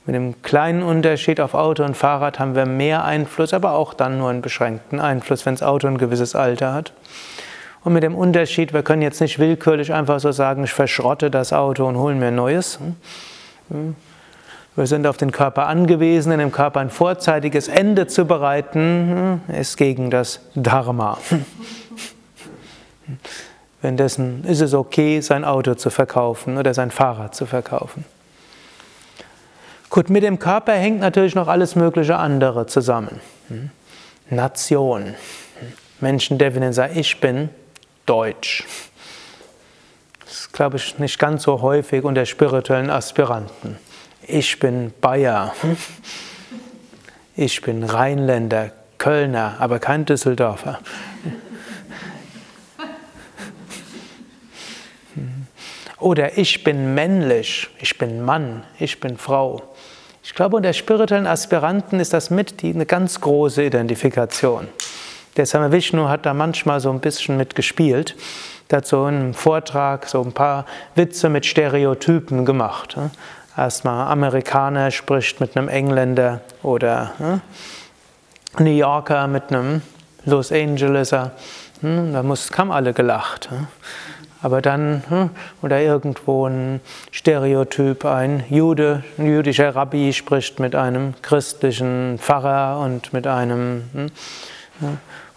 Mit 0.05 0.15
dem 0.15 0.39
kleinen 0.43 0.83
Unterschied 0.83 1.39
auf 1.39 1.55
Auto 1.55 1.83
und 1.83 1.97
Fahrrad 1.97 2.37
haben 2.37 2.55
wir 2.55 2.67
mehr 2.67 3.03
Einfluss, 3.03 3.55
aber 3.55 3.71
auch 3.71 3.95
dann 3.95 4.19
nur 4.19 4.29
einen 4.29 4.43
beschränkten 4.43 4.99
Einfluss, 4.99 5.47
wenn 5.47 5.55
das 5.55 5.63
Auto 5.63 5.87
ein 5.87 5.97
gewisses 5.97 6.35
Alter 6.35 6.73
hat. 6.73 6.93
Und 7.83 7.93
mit 7.93 8.03
dem 8.03 8.13
Unterschied, 8.13 8.71
wir 8.71 8.83
können 8.83 9.01
jetzt 9.01 9.19
nicht 9.19 9.39
willkürlich 9.39 9.93
einfach 9.93 10.19
so 10.19 10.31
sagen, 10.31 10.63
ich 10.63 10.73
verschrotte 10.73 11.31
das 11.31 11.51
Auto 11.51 11.87
und 11.87 11.97
hole 11.97 12.13
mir 12.13 12.27
ein 12.27 12.35
neues. 12.35 12.77
Wir 14.75 14.85
sind 14.85 15.07
auf 15.07 15.17
den 15.17 15.31
Körper 15.31 15.65
angewiesen, 15.65 16.31
in 16.31 16.37
dem 16.37 16.51
Körper 16.51 16.81
ein 16.81 16.91
vorzeitiges 16.91 17.67
Ende 17.67 18.05
zu 18.05 18.25
bereiten, 18.25 19.41
ist 19.47 19.77
gegen 19.77 20.11
das 20.11 20.39
Dharma. 20.53 21.17
Währenddessen 23.85 24.43
ist 24.45 24.61
es 24.61 24.73
okay, 24.73 25.21
sein 25.21 25.45
Auto 25.45 25.75
zu 25.75 25.91
verkaufen 25.91 26.57
oder 26.57 26.73
sein 26.73 26.89
Fahrrad 26.89 27.35
zu 27.35 27.45
verkaufen. 27.45 28.03
Gut, 29.91 30.09
mit 30.09 30.23
dem 30.23 30.39
Körper 30.39 30.73
hängt 30.73 31.01
natürlich 31.01 31.35
noch 31.35 31.47
alles 31.47 31.75
mögliche 31.75 32.15
andere 32.15 32.65
zusammen. 32.65 33.21
Hm? 33.49 33.69
Nation. 34.31 35.03
Hm? 35.03 35.13
Menschen 35.99 36.39
definieren 36.39 36.73
sagen, 36.73 36.97
ich 36.97 37.21
bin 37.21 37.49
Deutsch. 38.07 38.63
Das 40.21 40.33
ist, 40.33 40.53
glaube 40.53 40.77
ich, 40.77 40.97
nicht 40.97 41.19
ganz 41.19 41.43
so 41.43 41.61
häufig 41.61 42.03
unter 42.03 42.25
spirituellen 42.25 42.89
Aspiranten. 42.89 43.77
Ich 44.23 44.57
bin 44.57 44.93
Bayer. 44.99 45.53
Ich 47.35 47.61
bin 47.61 47.83
Rheinländer, 47.83 48.71
Kölner, 48.97 49.57
aber 49.59 49.77
kein 49.77 50.05
Düsseldorfer. 50.05 50.79
Oder 56.05 56.37
ich 56.37 56.63
bin 56.63 56.93
männlich, 56.93 57.67
ich 57.79 57.97
bin 57.97 58.21
Mann, 58.21 58.61
ich 58.77 58.99
bin 58.99 59.17
Frau. 59.17 59.63
Ich 60.21 60.35
glaube, 60.35 60.57
unter 60.57 60.71
spirituellen 60.71 61.25
Aspiranten 61.25 61.99
ist 61.99 62.13
das 62.13 62.29
mit 62.29 62.61
die, 62.61 62.75
eine 62.75 62.85
ganz 62.85 63.19
große 63.21 63.63
Identifikation. 63.63 64.67
Der 65.35 65.47
Same 65.47 65.71
Vishnu 65.71 66.07
hat 66.07 66.27
da 66.27 66.35
manchmal 66.35 66.79
so 66.79 66.91
ein 66.91 66.99
bisschen 66.99 67.37
mitgespielt. 67.37 68.15
Der 68.69 68.77
hat 68.77 68.85
so 68.85 69.05
einen 69.05 69.33
Vortrag 69.33 70.07
so 70.07 70.21
ein 70.21 70.31
paar 70.31 70.67
Witze 70.93 71.27
mit 71.27 71.43
Stereotypen 71.47 72.45
gemacht. 72.45 72.95
Erstmal 73.57 74.05
Amerikaner 74.11 74.91
spricht 74.91 75.41
mit 75.41 75.57
einem 75.57 75.69
Engländer 75.69 76.41
oder 76.61 77.41
New 78.59 78.69
Yorker 78.69 79.25
mit 79.25 79.51
einem 79.51 79.81
Los 80.25 80.51
Angeleser. 80.51 81.31
Hm, 81.81 82.13
da 82.13 82.23
haben 82.57 82.71
alle 82.71 82.93
gelacht. 82.93 83.49
Aber 84.45 84.61
dann, 84.61 85.01
hm, 85.09 85.31
oder 85.63 85.81
irgendwo 85.81 86.45
ein 86.45 86.79
Stereotyp, 87.09 88.05
ein 88.05 88.43
Jude, 88.47 89.03
ein 89.17 89.25
jüdischer 89.25 89.75
Rabbi 89.75 90.13
spricht 90.13 90.59
mit 90.59 90.75
einem 90.75 91.15
christlichen 91.23 92.19
Pfarrer 92.19 92.79
und 92.79 93.11
mit 93.11 93.25
einem, 93.25 93.85
hm, 93.91 94.11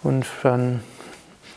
und 0.03 0.27
dann 0.43 0.81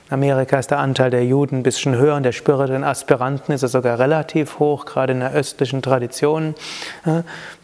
Amerika 0.09 0.59
ist 0.59 0.71
der 0.71 0.79
Anteil 0.79 1.11
der 1.11 1.27
Juden 1.27 1.59
ein 1.59 1.63
bisschen 1.63 1.95
höher 1.95 2.17
und 2.17 2.23
der 2.23 2.33
spirituellen 2.33 2.85
Aspiranten 2.85 3.55
ist 3.55 3.63
er 3.63 3.69
sogar 3.69 3.99
relativ 3.99 4.59
hoch, 4.59 4.87
gerade 4.87 5.13
in 5.13 5.21
der 5.21 5.35
östlichen 5.35 5.83
Tradition. 5.83 6.55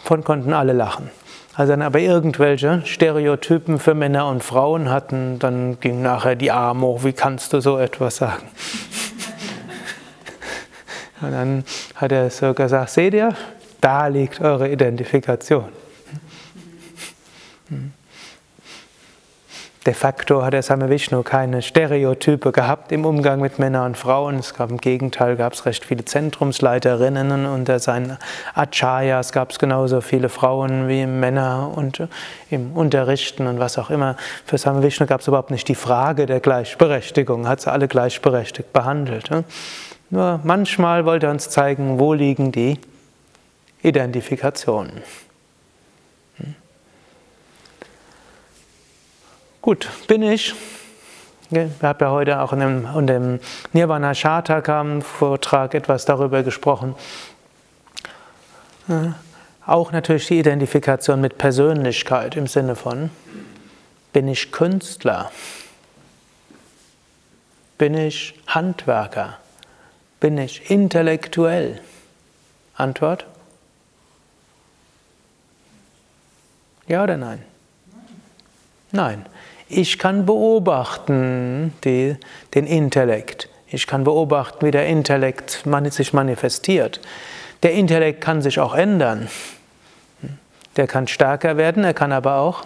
Von 0.05 0.23
konnten 0.23 0.53
alle 0.53 0.75
lachen. 0.75 1.11
Als 1.55 1.71
dann 1.71 1.81
aber 1.81 1.99
irgendwelche 1.99 2.83
Stereotypen 2.85 3.79
für 3.79 3.95
Männer 3.95 4.29
und 4.29 4.45
Frauen 4.45 4.91
hatten, 4.91 5.39
dann 5.39 5.81
ging 5.81 6.03
nachher 6.03 6.37
die 6.37 6.51
Arme 6.51 6.87
hoch, 6.87 7.05
wie 7.05 7.15
kannst 7.15 7.55
du 7.55 7.61
so 7.61 7.79
etwas 7.79 8.17
sagen? 8.17 8.43
Und 11.21 11.33
dann 11.33 11.65
hat 11.97 12.13
er 12.13 12.31
so 12.31 12.55
gesagt, 12.55 12.91
seht 12.91 13.15
ihr, 13.15 13.35
da 13.81 14.07
liegt 14.07 14.41
eure 14.41 14.71
Identifikation. 14.71 15.69
De 19.89 19.95
facto 19.95 20.43
hat 20.45 20.53
der 20.53 20.63
Same 20.63 20.91
Vishnu 20.91 21.23
keine 21.23 21.63
Stereotype 21.63 22.53
gehabt 22.53 22.93
im 22.93 23.07
Umgang 23.07 23.41
mit 23.41 23.59
Männern 23.59 23.87
und 23.87 23.97
Frauen. 23.97 24.39
Es 24.39 24.53
gab 24.53 24.69
im 24.69 24.77
Gegenteil 24.77 25.37
gab 25.37 25.55
es 25.55 25.65
recht 25.65 25.83
viele 25.83 26.05
Zentrumsleiterinnen 26.05 27.47
unter 27.47 27.79
seinen 27.79 28.19
Acharyas 28.55 29.33
gab 29.33 29.51
es 29.51 29.59
genauso 29.59 30.03
viele 30.03 30.29
Frauen 30.29 30.89
wie 30.89 31.07
Männer 31.07 31.73
und 31.75 32.07
im 32.51 32.73
Unterrichten 32.73 33.47
und 33.47 33.61
was 33.61 33.79
auch 33.79 33.89
immer. 33.89 34.17
Für 34.45 34.59
Same 34.59 34.83
Vishnu 34.83 35.07
gab 35.07 35.23
es 35.23 35.29
überhaupt 35.29 35.51
nicht 35.51 35.69
die 35.69 35.75
Frage 35.75 36.27
der 36.27 36.41
Gleichberechtigung, 36.41 37.49
hat 37.49 37.63
sie 37.63 37.73
alle 37.73 37.89
gleichberechtigt 37.89 38.75
behandelt. 38.75 39.31
Nur 40.11 40.41
manchmal 40.43 41.05
wollte 41.05 41.27
er 41.27 41.33
uns 41.33 41.51
zeigen, 41.51 41.99
wo 41.99 42.15
liegen 42.15 42.51
die 42.51 42.79
Identifikation. 43.83 45.03
Hm? 46.37 46.55
Gut, 49.61 49.89
bin 50.07 50.23
ich. 50.23 50.55
Ich 51.51 51.83
habe 51.83 52.05
ja 52.05 52.11
heute 52.11 52.41
auch 52.41 52.53
in 52.53 52.61
dem, 52.61 52.89
in 52.97 53.07
dem 53.07 53.41
Nirvana 53.73 54.15
Shatakam 54.15 55.01
Vortrag 55.01 55.75
etwas 55.75 56.05
darüber 56.05 56.43
gesprochen. 56.43 56.95
Auch 59.67 59.93
natürlich 59.93 60.27
die 60.27 60.39
Identifikation 60.39 61.21
mit 61.21 61.39
Persönlichkeit 61.39 62.37
im 62.37 62.47
Sinne 62.47 62.77
von, 62.77 63.11
bin 64.13 64.29
ich 64.29 64.53
Künstler? 64.53 65.31
Bin 67.77 67.95
ich 67.95 68.39
Handwerker? 68.47 69.39
Bin 70.21 70.37
ich 70.39 70.71
intellektuell? 70.71 71.81
Antwort? 72.75 73.27
Ja 76.87 77.05
oder 77.05 77.17
nein? 77.17 77.43
Nein. 78.91 79.27
Ich 79.69 79.99
kann 79.99 80.25
beobachten 80.25 81.75
die, 81.85 82.17
den 82.55 82.67
Intellekt. 82.67 83.49
Ich 83.67 83.87
kann 83.87 84.05
beobachten, 84.05 84.65
wie 84.65 84.71
der 84.71 84.87
Intellekt 84.87 85.65
sich 85.91 86.13
manifestiert. 86.15 87.01
Der 87.63 87.73
Intellekt 87.73 88.23
kann 88.23 88.41
sich 88.41 88.59
auch 88.61 88.75
ändern. 88.75 89.29
Der 90.77 90.87
kann 90.87 91.07
stärker 91.07 91.57
werden, 91.57 91.85
er 91.85 91.93
kann 91.93 92.13
aber 92.13 92.37
auch 92.37 92.65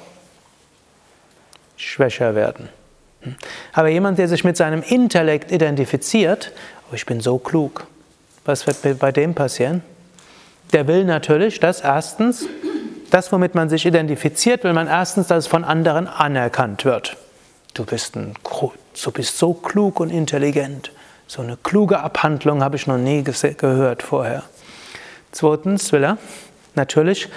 schwächer 1.77 2.35
werden. 2.35 2.69
Aber 3.73 3.89
jemand, 3.89 4.19
der 4.19 4.29
sich 4.29 4.45
mit 4.45 4.57
seinem 4.57 4.83
Intellekt 4.83 5.51
identifiziert, 5.51 6.53
oh, 6.93 6.95
ich 6.95 7.07
bin 7.07 7.21
so 7.21 7.39
klug, 7.39 7.87
was 8.45 8.67
wird 8.67 8.99
bei 8.99 9.13
dem 9.13 9.35
passieren? 9.35 9.83
Der 10.73 10.87
will 10.87 11.05
natürlich, 11.05 11.61
dass 11.61 11.81
erstens 11.81 12.47
das, 13.11 13.31
womit 13.31 13.55
man 13.55 13.69
sich 13.69 13.85
identifiziert, 13.85 14.65
will 14.65 14.73
man 14.73 14.87
erstens, 14.87 15.27
dass 15.27 15.45
es 15.45 15.47
von 15.47 15.65
anderen 15.65 16.07
anerkannt 16.07 16.85
wird. 16.85 17.17
Du 17.75 17.85
bist, 17.85 18.17
ein, 18.17 18.35
du 18.43 19.11
bist 19.11 19.39
so 19.39 19.53
klug 19.53 20.01
und 20.01 20.11
intelligent. 20.11 20.93
So 21.27 21.43
eine 21.43 21.57
kluge 21.57 22.01
Abhandlung 22.01 22.63
habe 22.63 22.77
ich 22.77 22.87
noch 22.87 22.99
nie 22.99 23.23
gehört 23.23 24.03
vorher. 24.03 24.45
Zweitens 25.31 25.93
will 25.93 26.05
er 26.05 26.19
natürlich 26.75 27.29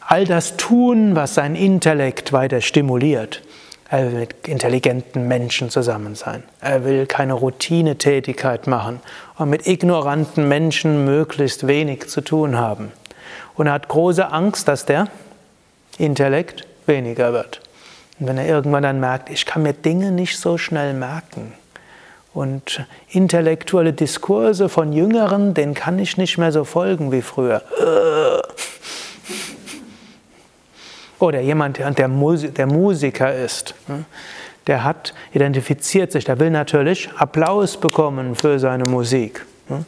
all 0.00 0.24
das 0.24 0.56
tun, 0.56 1.14
was 1.14 1.34
sein 1.34 1.54
Intellekt 1.54 2.32
weiter 2.32 2.60
stimuliert. 2.60 3.42
Er 3.90 4.12
will 4.12 4.20
mit 4.20 4.46
intelligenten 4.46 5.28
Menschen 5.28 5.70
zusammen 5.70 6.14
sein. 6.14 6.42
Er 6.60 6.84
will 6.84 7.06
keine 7.06 7.32
Routinetätigkeit 7.32 8.66
machen 8.66 9.00
und 9.36 9.48
mit 9.48 9.66
ignoranten 9.66 10.46
Menschen 10.46 11.04
möglichst 11.04 11.66
wenig 11.66 12.08
zu 12.08 12.20
tun 12.20 12.56
haben 12.56 12.92
und 13.58 13.66
er 13.66 13.72
hat 13.72 13.88
große 13.88 14.30
Angst, 14.30 14.68
dass 14.68 14.86
der 14.86 15.08
Intellekt 15.98 16.66
weniger 16.86 17.32
wird. 17.32 17.60
Und 18.18 18.28
wenn 18.28 18.38
er 18.38 18.46
irgendwann 18.46 18.84
dann 18.84 19.00
merkt, 19.00 19.30
ich 19.30 19.46
kann 19.46 19.62
mir 19.62 19.72
Dinge 19.72 20.12
nicht 20.12 20.38
so 20.38 20.58
schnell 20.58 20.94
merken 20.94 21.52
und 22.32 22.84
intellektuelle 23.10 23.92
Diskurse 23.92 24.68
von 24.68 24.92
Jüngeren, 24.92 25.54
denen 25.54 25.74
kann 25.74 25.98
ich 25.98 26.16
nicht 26.16 26.38
mehr 26.38 26.52
so 26.52 26.64
folgen 26.64 27.10
wie 27.10 27.22
früher. 27.22 27.62
Oder 31.18 31.40
jemand, 31.40 31.78
der, 31.78 32.08
Musiker 32.08 33.34
ist, 33.34 33.74
ne, 33.88 34.04
der 34.66 34.84
hat, 34.84 35.14
identifiziert 35.32 36.12
sich, 36.12 36.24
der 36.24 36.38
will 36.38 36.50
natürlich 36.50 37.10
Applaus 37.16 37.76
bekommen 37.78 38.34
für 38.34 38.58
seine 38.58 38.84
Musik. 38.84 39.44
Ne. 39.68 39.84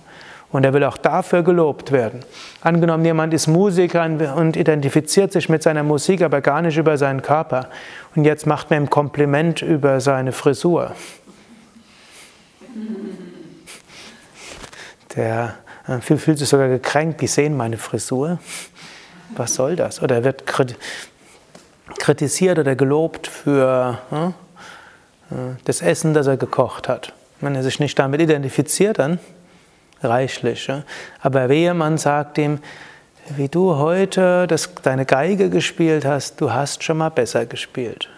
Und 0.52 0.64
er 0.64 0.72
will 0.72 0.82
auch 0.82 0.96
dafür 0.96 1.44
gelobt 1.44 1.92
werden. 1.92 2.24
Angenommen, 2.60 3.04
jemand 3.04 3.32
ist 3.32 3.46
Musiker 3.46 4.04
und 4.34 4.56
identifiziert 4.56 5.32
sich 5.32 5.48
mit 5.48 5.62
seiner 5.62 5.84
Musik, 5.84 6.22
aber 6.22 6.40
gar 6.40 6.60
nicht 6.60 6.76
über 6.76 6.96
seinen 6.96 7.22
Körper. 7.22 7.68
Und 8.16 8.24
jetzt 8.24 8.46
macht 8.46 8.70
man 8.70 8.82
ihm 8.82 8.90
Kompliment 8.90 9.62
über 9.62 10.00
seine 10.00 10.32
Frisur. 10.32 10.92
Der 15.14 15.54
äh, 15.86 16.00
fühlt 16.00 16.38
sich 16.38 16.48
sogar 16.48 16.68
gekränkt, 16.68 17.20
die 17.20 17.28
sehen 17.28 17.56
meine 17.56 17.76
Frisur. 17.76 18.38
Was 19.36 19.54
soll 19.54 19.76
das? 19.76 20.02
Oder 20.02 20.16
er 20.16 20.24
wird 20.24 20.44
kritisiert 21.98 22.58
oder 22.58 22.74
gelobt 22.74 23.26
für 23.26 23.98
äh, 24.10 25.34
das 25.64 25.82
Essen, 25.82 26.14
das 26.14 26.26
er 26.26 26.36
gekocht 26.36 26.88
hat. 26.88 27.12
Wenn 27.40 27.54
er 27.54 27.62
sich 27.62 27.80
nicht 27.80 27.98
damit 27.98 28.20
identifiziert, 28.20 28.98
dann 28.98 29.18
reichlich. 30.02 30.70
Aber 31.20 31.48
wehe, 31.48 31.74
man 31.74 31.98
sagt 31.98 32.38
ihm, 32.38 32.58
wie 33.36 33.48
du 33.48 33.76
heute 33.76 34.46
das, 34.46 34.70
deine 34.82 35.06
Geige 35.06 35.50
gespielt 35.50 36.04
hast, 36.04 36.40
du 36.40 36.52
hast 36.52 36.82
schon 36.82 36.98
mal 36.98 37.10
besser 37.10 37.46
gespielt. 37.46 38.08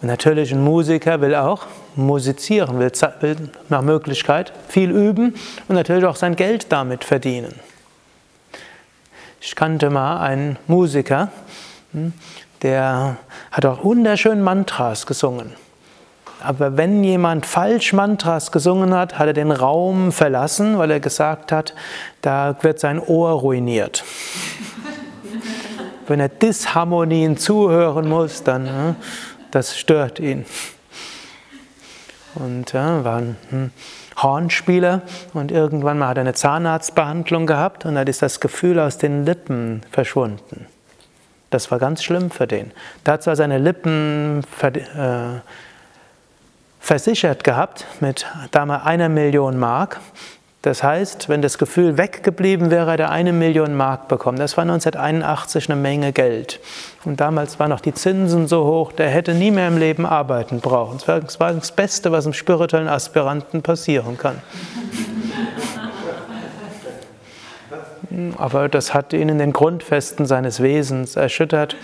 Und 0.00 0.06
natürlich 0.06 0.52
ein 0.52 0.62
Musiker 0.62 1.20
will 1.20 1.34
auch 1.34 1.66
musizieren, 1.96 2.78
will, 2.78 2.92
will 3.20 3.36
nach 3.68 3.82
Möglichkeit 3.82 4.52
viel 4.68 4.90
üben 4.90 5.34
und 5.66 5.74
natürlich 5.74 6.04
auch 6.04 6.16
sein 6.16 6.36
Geld 6.36 6.70
damit 6.70 7.04
verdienen. 7.04 7.54
Ich 9.40 9.54
kannte 9.54 9.90
mal 9.90 10.20
einen 10.20 10.58
Musiker, 10.66 11.30
hm, 11.92 12.12
der 12.62 13.16
hat 13.52 13.66
auch 13.66 13.84
wunderschön 13.84 14.42
Mantras 14.42 15.06
gesungen. 15.06 15.52
Aber 16.40 16.76
wenn 16.76 17.02
jemand 17.02 17.46
falsch 17.46 17.92
Mantras 17.92 18.52
gesungen 18.52 18.94
hat, 18.94 19.18
hat 19.18 19.26
er 19.26 19.32
den 19.32 19.50
Raum 19.50 20.12
verlassen, 20.12 20.78
weil 20.78 20.90
er 20.90 21.00
gesagt 21.00 21.50
hat, 21.50 21.74
da 22.22 22.56
wird 22.62 22.78
sein 22.78 23.00
Ohr 23.00 23.30
ruiniert. 23.30 24.04
wenn 26.06 26.20
er 26.20 26.28
Disharmonien 26.28 27.36
zuhören 27.36 28.08
muss, 28.08 28.42
dann 28.42 28.66
äh, 28.66 28.94
das 29.50 29.78
stört 29.78 30.20
ihn. 30.20 30.44
Und 32.34 32.72
ja, 32.72 33.04
war 33.04 33.16
ein 33.16 33.36
hm, 33.50 33.70
Hornspieler 34.22 35.02
und 35.34 35.52
irgendwann 35.52 35.98
mal 35.98 36.08
hat 36.08 36.18
er 36.18 36.22
eine 36.22 36.34
Zahnarztbehandlung 36.34 37.46
gehabt 37.46 37.84
und 37.84 37.94
dann 37.94 38.06
ist 38.06 38.22
das 38.22 38.40
Gefühl 38.40 38.78
aus 38.80 38.98
den 38.98 39.24
Lippen 39.24 39.82
verschwunden. 39.90 40.66
Das 41.50 41.70
war 41.70 41.78
ganz 41.78 42.02
schlimm 42.02 42.30
für 42.30 42.46
den. 42.46 42.72
Da 43.04 43.12
hat 43.12 43.22
zwar 43.22 43.36
seine 43.36 43.58
Lippen 43.58 44.42
äh, 44.62 45.40
versichert 46.80 47.44
gehabt 47.44 47.86
mit 48.00 48.26
damals 48.50 48.84
einer 48.84 49.08
Million 49.08 49.58
Mark. 49.58 50.00
Das 50.62 50.82
heißt, 50.82 51.28
wenn 51.28 51.40
das 51.40 51.56
Gefühl 51.56 51.98
weggeblieben 51.98 52.70
wäre, 52.70 52.90
hätte 52.90 53.04
er 53.04 53.10
eine 53.10 53.32
Million 53.32 53.76
Mark 53.76 54.08
bekommen. 54.08 54.38
Das 54.38 54.56
war 54.56 54.62
1981 54.62 55.70
eine 55.70 55.80
Menge 55.80 56.12
Geld. 56.12 56.58
Und 57.04 57.20
damals 57.20 57.60
waren 57.60 57.70
noch 57.70 57.80
die 57.80 57.94
Zinsen 57.94 58.48
so 58.48 58.64
hoch, 58.64 58.90
der 58.90 59.08
hätte 59.08 59.34
nie 59.34 59.52
mehr 59.52 59.68
im 59.68 59.78
Leben 59.78 60.04
arbeiten 60.04 60.60
brauchen. 60.60 60.98
Das 61.06 61.38
war 61.38 61.52
das 61.52 61.70
Beste, 61.70 62.10
was 62.10 62.26
einem 62.26 62.32
spirituellen 62.32 62.88
Aspiranten 62.88 63.62
passieren 63.62 64.18
kann. 64.18 64.42
Aber 68.36 68.68
das 68.68 68.94
hat 68.94 69.12
ihn 69.12 69.28
in 69.28 69.38
den 69.38 69.52
Grundfesten 69.52 70.26
seines 70.26 70.60
Wesens 70.60 71.14
erschüttert. 71.14 71.76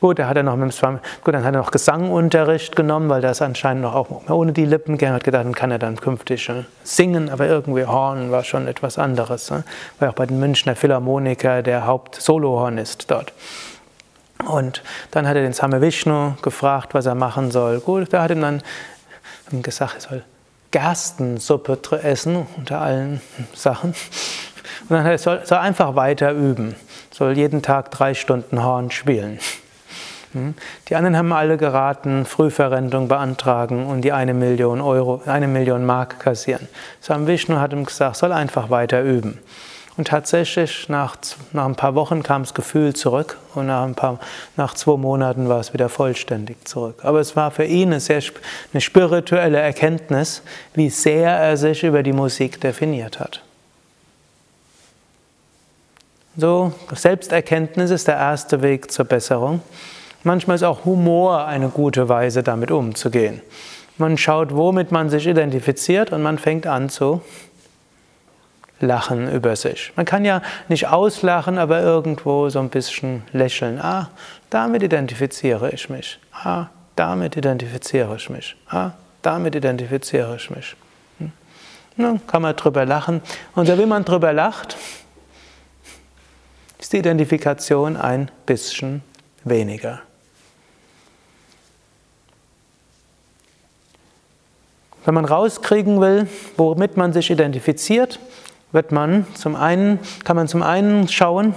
Gut, 0.00 0.18
er 0.18 0.28
hat 0.28 0.36
er 0.36 0.42
noch 0.42 0.56
mit 0.56 0.82
dem 0.82 1.00
gut, 1.24 1.34
dann 1.34 1.42
hat 1.42 1.54
er 1.54 1.60
noch 1.60 1.70
Gesangunterricht 1.70 2.76
genommen, 2.76 3.08
weil 3.08 3.22
das 3.22 3.40
anscheinend 3.40 3.82
noch 3.82 3.94
auch 3.94 4.28
ohne 4.28 4.52
die 4.52 4.66
Lippen 4.66 4.98
gern 4.98 5.14
hat 5.14 5.24
gedacht, 5.24 5.46
dann 5.46 5.54
kann 5.54 5.70
er 5.70 5.78
dann 5.78 5.96
künftig 5.96 6.50
äh, 6.50 6.64
singen, 6.84 7.30
aber 7.30 7.46
irgendwie 7.46 7.86
Horn 7.86 8.30
war 8.30 8.44
schon 8.44 8.68
etwas 8.68 8.98
anderes. 8.98 9.50
Ne? 9.50 9.64
War 9.98 10.10
auch 10.10 10.14
bei 10.14 10.26
den 10.26 10.38
Münchner 10.38 10.76
Philharmoniker 10.76 11.62
der 11.62 11.86
Haupt-Solohornist 11.86 13.10
dort. 13.10 13.32
Und 14.44 14.82
dann 15.12 15.26
hat 15.26 15.34
er 15.34 15.42
den 15.42 15.54
Same 15.54 15.80
Vishnu 15.80 16.34
gefragt, 16.42 16.92
was 16.92 17.06
er 17.06 17.14
machen 17.14 17.50
soll. 17.50 17.80
Gut, 17.80 18.12
da 18.12 18.22
hat 18.22 18.30
ihm 18.30 18.42
dann 18.42 18.62
gesagt, 19.62 19.94
er 19.94 20.00
soll 20.00 20.24
Gerstensuppe 20.72 21.78
essen 22.02 22.46
unter 22.58 22.82
allen 22.82 23.22
Sachen. 23.54 23.94
Und 24.88 24.90
dann 24.90 25.04
hat 25.04 25.12
er 25.12 25.18
soll, 25.18 25.46
soll 25.46 25.58
einfach 25.58 25.96
weiter 25.96 26.32
üben, 26.32 26.74
soll 27.10 27.32
jeden 27.32 27.62
Tag 27.62 27.90
drei 27.90 28.12
Stunden 28.12 28.62
Horn 28.62 28.90
spielen. 28.90 29.38
Hm? 30.32 30.54
Die 30.88 30.96
anderen 30.96 31.16
haben 31.16 31.32
alle 31.32 31.56
geraten, 31.56 32.24
Frühverrentung 32.24 33.08
beantragen 33.08 33.86
und 33.86 34.02
die 34.02 34.12
eine 34.12 34.34
Million 34.34 34.80
Euro, 34.80 35.22
eine 35.26 35.48
Million 35.48 35.84
Mark 35.84 36.20
kassieren. 36.20 36.68
Sam 37.00 37.26
Vishnu 37.26 37.56
hat 37.56 37.72
ihm 37.72 37.84
gesagt, 37.84 38.16
soll 38.16 38.32
einfach 38.32 38.70
weiter 38.70 39.02
üben. 39.02 39.38
Und 39.96 40.08
tatsächlich, 40.08 40.90
nach, 40.90 41.16
nach 41.52 41.64
ein 41.64 41.74
paar 41.74 41.94
Wochen 41.94 42.22
kam 42.22 42.42
das 42.42 42.52
Gefühl 42.52 42.94
zurück 42.94 43.38
und 43.54 43.66
nach, 43.66 43.84
ein 43.84 43.94
paar, 43.94 44.18
nach 44.56 44.74
zwei 44.74 44.98
Monaten 44.98 45.48
war 45.48 45.58
es 45.58 45.72
wieder 45.72 45.88
vollständig 45.88 46.68
zurück. 46.68 47.00
Aber 47.02 47.20
es 47.20 47.34
war 47.34 47.50
für 47.50 47.64
ihn 47.64 47.88
eine 47.88 48.00
sehr 48.00 48.20
eine 48.74 48.82
spirituelle 48.82 49.58
Erkenntnis, 49.58 50.42
wie 50.74 50.90
sehr 50.90 51.30
er 51.30 51.56
sich 51.56 51.82
über 51.82 52.02
die 52.02 52.12
Musik 52.12 52.60
definiert 52.60 53.20
hat. 53.20 53.42
So, 56.36 56.74
Selbsterkenntnis 56.94 57.90
ist 57.90 58.08
der 58.08 58.16
erste 58.16 58.60
Weg 58.60 58.92
zur 58.92 59.06
Besserung. 59.06 59.62
Manchmal 60.26 60.56
ist 60.56 60.64
auch 60.64 60.84
Humor 60.84 61.46
eine 61.46 61.68
gute 61.68 62.08
Weise, 62.08 62.42
damit 62.42 62.72
umzugehen. 62.72 63.42
Man 63.96 64.18
schaut, 64.18 64.52
womit 64.52 64.90
man 64.90 65.08
sich 65.08 65.28
identifiziert 65.28 66.10
und 66.10 66.20
man 66.20 66.38
fängt 66.38 66.66
an 66.66 66.88
zu 66.88 67.20
Lachen 68.80 69.30
über 69.30 69.54
sich. 69.54 69.92
Man 69.94 70.04
kann 70.04 70.24
ja 70.24 70.42
nicht 70.66 70.88
auslachen, 70.88 71.58
aber 71.58 71.80
irgendwo 71.80 72.48
so 72.48 72.58
ein 72.58 72.70
bisschen 72.70 73.22
lächeln. 73.32 73.80
Ah, 73.80 74.10
damit 74.50 74.82
identifiziere 74.82 75.70
ich 75.70 75.88
mich. 75.90 76.18
Ah, 76.32 76.66
damit 76.96 77.36
identifiziere 77.36 78.16
ich 78.16 78.28
mich. 78.28 78.56
Ah, 78.68 78.90
damit 79.22 79.54
identifiziere 79.54 80.34
ich 80.34 80.50
mich. 80.50 80.74
Hm? 81.20 81.30
Nun 81.94 82.26
kann 82.26 82.42
man 82.42 82.56
drüber 82.56 82.84
lachen. 82.84 83.22
Und 83.54 83.66
so 83.66 83.78
wie 83.78 83.86
man 83.86 84.04
drüber 84.04 84.32
lacht, 84.32 84.76
ist 86.80 86.92
die 86.92 86.98
Identifikation 86.98 87.96
ein 87.96 88.28
bisschen 88.44 89.04
weniger. 89.44 90.00
Wenn 95.06 95.14
man 95.14 95.24
rauskriegen 95.24 96.00
will, 96.00 96.26
womit 96.56 96.96
man 96.96 97.12
sich 97.12 97.30
identifiziert, 97.30 98.18
wird 98.72 98.90
man 98.90 99.24
zum 99.34 99.54
einen, 99.54 100.00
kann 100.24 100.34
man 100.34 100.48
zum 100.48 100.64
einen 100.64 101.06
schauen, 101.06 101.54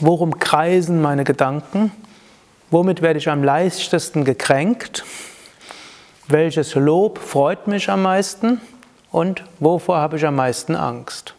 worum 0.00 0.40
kreisen 0.40 1.00
meine 1.00 1.22
Gedanken, 1.22 1.92
womit 2.72 3.00
werde 3.00 3.20
ich 3.20 3.30
am 3.30 3.44
leichtesten 3.44 4.24
gekränkt, 4.24 5.04
welches 6.26 6.74
Lob 6.74 7.20
freut 7.20 7.68
mich 7.68 7.88
am 7.88 8.02
meisten 8.02 8.60
und 9.12 9.44
wovor 9.60 9.98
habe 9.98 10.16
ich 10.16 10.26
am 10.26 10.34
meisten 10.34 10.74
Angst. 10.74 11.35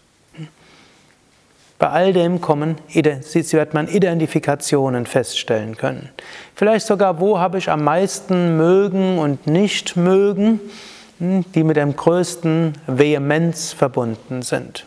Bei 1.80 1.90
all 1.90 2.14
dem 2.14 2.42
kommen, 2.42 2.76
wird 2.94 3.74
man 3.74 3.88
Identifikationen 3.88 5.06
feststellen 5.06 5.78
können. 5.78 6.10
Vielleicht 6.56 6.88
sogar, 6.88 7.20
wo 7.20 7.40
habe 7.40 7.60
ich 7.60 7.70
am 7.70 7.84
meisten 7.84 8.58
mögen 8.58 9.20
und 9.20 9.46
nicht 9.46 9.96
mögen 9.96 10.60
die 11.20 11.64
mit 11.64 11.78
dem 11.78 11.96
größten 11.96 12.74
Vehemenz 12.86 13.74
verbunden 13.74 14.42
sind. 14.42 14.86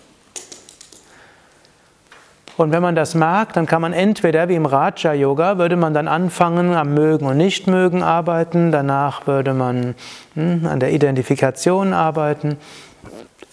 Und 2.56 2.72
wenn 2.72 2.82
man 2.82 2.94
das 2.94 3.14
mag, 3.14 3.54
dann 3.54 3.66
kann 3.66 3.80
man 3.80 3.94
entweder, 3.94 4.48
wie 4.48 4.54
im 4.54 4.66
Raja 4.66 5.14
Yoga, 5.14 5.56
würde 5.56 5.76
man 5.76 5.94
dann 5.94 6.08
anfangen 6.08 6.74
am 6.74 6.92
Mögen 6.92 7.26
und 7.26 7.38
Nichtmögen 7.38 8.02
arbeiten, 8.02 8.70
danach 8.70 9.26
würde 9.26 9.54
man 9.54 9.94
hm, 10.34 10.66
an 10.66 10.78
der 10.78 10.92
Identifikation 10.92 11.94
arbeiten 11.94 12.58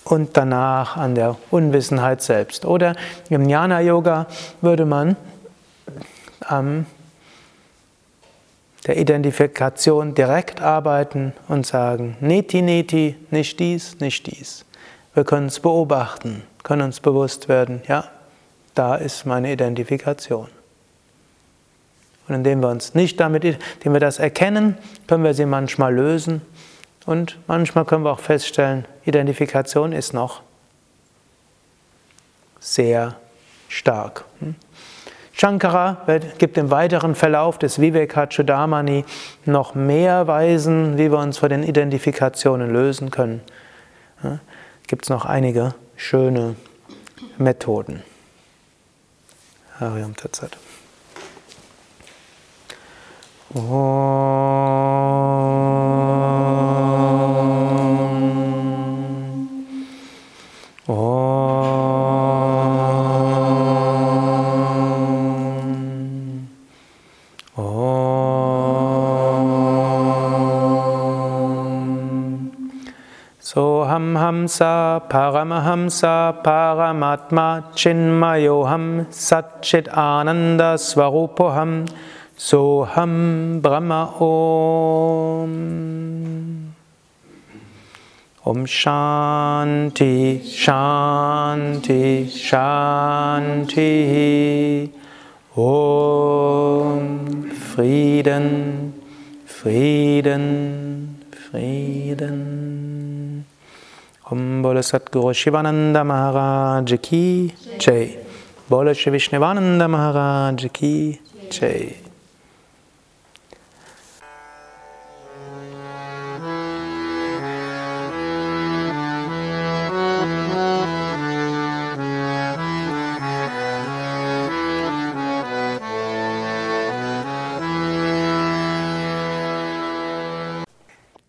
und 0.10 0.38
danach 0.38 0.96
an 0.98 1.16
der 1.16 1.36
Unwissenheit 1.52 2.22
selbst. 2.22 2.66
Oder 2.66 2.96
im 3.30 3.44
Jnana 3.44 3.82
Yoga 3.82 4.28
würde 4.62 4.86
man 4.86 5.16
am 6.42 6.86
der 8.86 8.98
Identifikation 8.98 10.16
direkt 10.16 10.62
arbeiten 10.62 11.34
und 11.50 11.66
sagen, 11.66 12.16
neti, 12.22 12.62
neti, 12.62 13.16
nicht 13.32 13.60
dies, 13.60 14.00
nicht 14.00 14.28
dies. 14.28 14.64
Wir 15.14 15.26
können 15.26 15.48
es 15.48 15.60
beobachten, 15.60 16.44
können 16.64 16.84
uns 16.84 17.02
bewusst 17.02 17.50
werden, 17.50 17.82
ja, 17.88 18.06
da 18.76 18.96
ist 18.96 19.26
meine 19.26 19.52
Identifikation. 19.52 20.48
Und 22.30 22.36
indem 22.36 22.62
wir 22.62 22.70
uns 22.70 22.94
nicht 22.94 23.20
damit, 23.20 23.44
indem 23.44 23.94
wir 23.94 24.00
das 24.00 24.20
erkennen, 24.20 24.78
können 25.08 25.24
wir 25.24 25.34
sie 25.34 25.46
manchmal 25.46 25.94
lösen 25.94 26.42
und 27.08 27.40
manchmal 27.48 27.86
können 27.86 28.04
wir 28.04 28.12
auch 28.12 28.20
feststellen, 28.20 28.86
Identifikation 29.06 29.94
ist 29.94 30.14
noch 30.14 30.42
sehr 32.60 33.16
stark. 33.70 34.26
Hm? 34.40 34.56
Shankara 35.32 36.06
gibt 36.38 36.58
im 36.58 36.70
weiteren 36.70 37.16
Verlauf 37.16 37.58
des 37.60 37.80
Vivekachudamani 37.80 39.06
noch 39.46 39.74
mehr 39.74 40.28
Weisen, 40.28 40.98
wie 40.98 41.10
wir 41.10 41.20
uns 41.20 41.38
vor 41.38 41.48
den 41.48 41.64
Identifikationen 41.64 42.74
lösen 42.74 43.10
können. 43.10 43.42
Ja, 44.22 44.40
gibt 44.88 45.06
es 45.06 45.10
noch 45.10 45.26
einige 45.26 45.76
schöne 45.96 46.56
Methoden. 47.38 48.04
Hariam 49.80 50.16
Tatsat. 50.16 50.58
Hamsa 55.88 56.07
Paramahamsa 75.10 76.44
Paramatma 76.44 77.64
Chinmayoham 77.74 79.06
Satchit 79.08 79.88
Ananda 79.96 80.78
Swarupoham 80.78 81.88
Soham 82.38 83.62
Brahma 83.62 84.14
Om. 84.20 85.54
Om 88.46 88.66
Shanti 88.66 90.42
Shanti 90.44 92.26
Shanti. 92.30 93.92
Om 95.56 97.50
Frieden 97.52 98.94
Frieden 99.46 100.77
Bole 104.30 104.82
Satguru 104.82 105.34
Shivananda 105.34 106.06
Maharaj 106.06 107.02
Ki 107.02 107.54
Jai. 107.80 108.18
Bole 108.68 108.94
Shri 108.94 109.14
Vishnavananda 109.14 109.90
Maharaj 109.90 110.68
Ki 110.74 111.18
Jai. 111.50 112.07